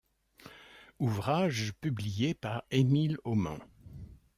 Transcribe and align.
Ouvrages 0.97 1.73
publié 1.79 2.33
par 2.33 2.63
Emile 2.71 3.17
Haumant. 3.23 3.59